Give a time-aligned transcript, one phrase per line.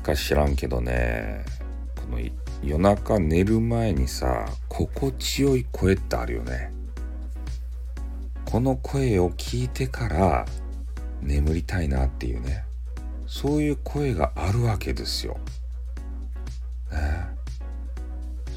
[0.00, 1.44] か知らんけどね。
[1.96, 2.18] この
[2.62, 6.72] 夜中寝る前にさ心地よい声ってあるよね。
[8.44, 10.46] この声を聞いてから
[11.20, 12.64] 眠りたいなっていうね。
[13.26, 15.38] そういう声があるわけですよ。
[16.90, 16.98] ね、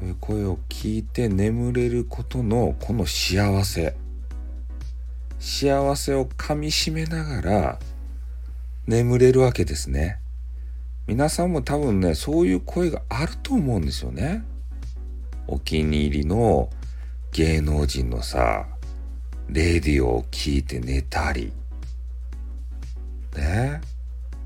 [0.00, 3.96] そういう声を聞いて眠れることのこの幸せ。
[5.40, 7.78] 幸せをかみしめながら
[8.86, 10.21] 眠れるわけですね。
[11.06, 14.44] 皆さんも多分ねそういう声があると思うんですよね。
[15.48, 16.70] お気に入りの
[17.32, 18.66] 芸能人のさ
[19.48, 21.52] レディオを聞いて寝たり。
[23.36, 23.80] ね。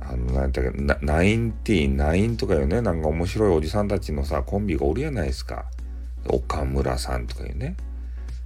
[0.00, 0.70] あのなんだっけ
[1.04, 5.66] ナインティナインとかいうねなんか面白いおじさんたちのさコンビがおるやないですか。
[6.28, 7.76] 岡村さんとかいうね。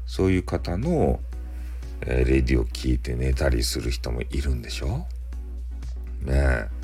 [0.07, 1.21] そういう方の、
[2.01, 5.07] えー、レディオ聞いて寝たりする人もいるんでしょ。
[6.23, 6.33] ね。
[6.33, 6.82] え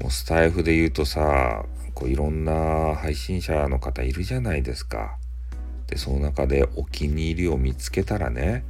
[0.00, 5.18] もうスタイフで言うとさこういろんな配信者の方いるじゃないですか。
[5.86, 8.64] でその中でお気に入りを見つけたらね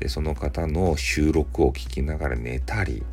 [0.00, 3.04] でその方の収録を聞きながら寝たり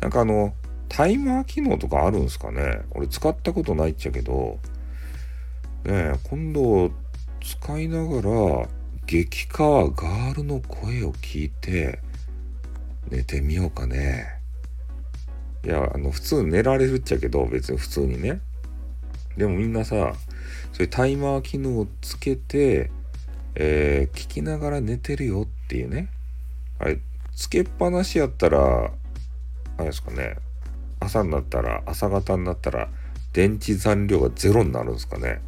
[0.00, 0.54] なんかあの
[0.88, 2.82] タイマー機能とかあるんすかね？
[2.92, 4.58] 俺使ったことないっちゃけど
[5.84, 6.92] ね今度
[7.42, 8.68] 使いながら
[9.04, 11.98] 激川ガールの声を聞いて
[13.10, 14.41] 寝てみようかね
[15.64, 18.40] いやあの普通寝られるっちゃけど別に普通にね。
[19.36, 20.14] でもみんなさ
[20.72, 22.90] そういうタイマー機能をつけて、
[23.54, 26.08] えー、聞きながら寝てるよっていうね。
[26.78, 26.98] あれ
[27.34, 28.90] つけっぱなしやったら
[29.76, 30.36] あれですかね。
[31.00, 32.88] 朝になったら朝方になったら
[33.32, 35.40] 電池残量がゼロになるんですかね。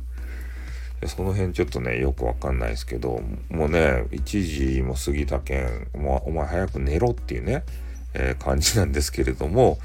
[1.06, 3.20] その辺ちょっとねよくわかんないですけど
[3.50, 7.64] もうね1時も過ぎたけんお前早く寝ろっていうね、
[8.14, 9.78] え、感じなんですけれども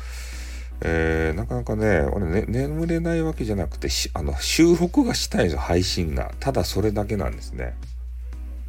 [0.82, 6.32] えー、なかなかね、俺ね、眠れないわけじゃなくて、あの、収録がしたいんですよ、配信が。
[6.40, 7.76] ただそれだけなんですね。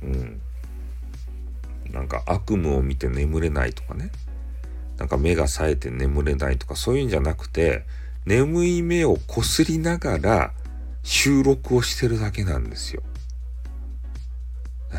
[0.02, 0.40] うん。
[1.92, 4.10] なんか悪夢を見て眠れないとかね。
[4.98, 7.84] なんか目が冴えて眠れないとか、そういうんじゃなくて、
[8.26, 10.52] 眠い目をこすりながら
[11.04, 13.02] 収録をしてるだけなんですよ。
[14.92, 14.98] ね。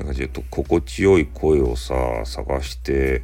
[0.00, 1.94] なんかちょっと心地よい声をさ、
[2.24, 3.22] 探して、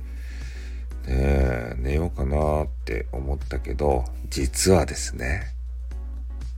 [1.07, 5.55] ね寝ようかなって思ったけど実はですね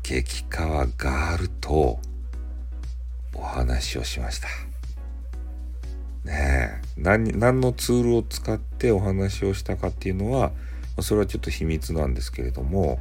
[0.03, 2.01] 激川ガールと
[3.35, 4.49] お話をしました。
[6.25, 10.51] ねえ何何のツールを使ってお話をしたかっていうのは
[11.01, 12.99] それはちょっと秘密なんですけれども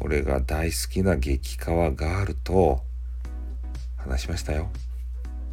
[0.00, 2.80] 俺が大好きな激川ガールと
[3.96, 4.70] 話しましたよ。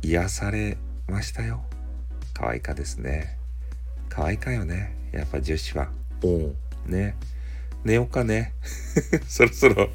[0.08, 0.78] 癒され
[1.08, 1.64] ましたよ
[2.34, 3.38] 可愛いかですね
[4.16, 4.96] 可愛いかよね。
[5.12, 5.90] やっぱ女子は。
[6.24, 6.56] おん。
[6.86, 7.18] ね。
[7.84, 8.54] 寝ようかね。
[9.28, 9.90] そろそろ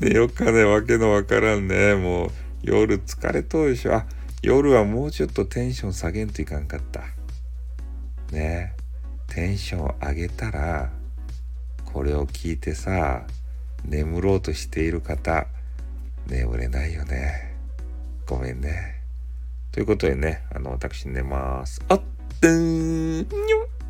[0.00, 0.64] 寝ようかね。
[0.64, 1.94] わけのわからんね。
[1.94, 2.30] もう
[2.62, 3.94] 夜疲れとるでしょ。
[3.94, 4.06] あ、
[4.42, 7.02] 夜はもうちょっとテンション下げんといかんかった。
[8.32, 8.74] ね
[9.28, 10.90] テンション上げたら、
[11.84, 13.24] これを聞いてさ、
[13.84, 15.46] 眠ろうとしている方、
[16.26, 17.54] 眠れないよね。
[18.26, 19.01] ごめんね。
[19.72, 21.80] ということでね、あの、私寝ます。
[21.88, 22.02] あっ
[22.40, 23.81] てーん、にょん